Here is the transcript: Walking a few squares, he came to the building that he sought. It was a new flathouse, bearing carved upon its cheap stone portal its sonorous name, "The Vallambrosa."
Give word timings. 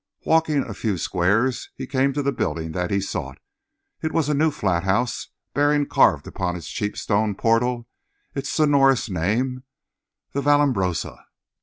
Walking 0.25 0.63
a 0.63 0.73
few 0.73 0.97
squares, 0.97 1.69
he 1.75 1.85
came 1.85 2.11
to 2.13 2.23
the 2.23 2.31
building 2.31 2.71
that 2.71 2.89
he 2.89 2.99
sought. 2.99 3.37
It 4.01 4.11
was 4.11 4.29
a 4.29 4.33
new 4.33 4.49
flathouse, 4.49 5.27
bearing 5.53 5.85
carved 5.85 6.25
upon 6.25 6.55
its 6.55 6.71
cheap 6.71 6.97
stone 6.97 7.35
portal 7.35 7.87
its 8.33 8.49
sonorous 8.49 9.11
name, 9.11 9.61
"The 10.31 10.41
Vallambrosa." 10.41 11.19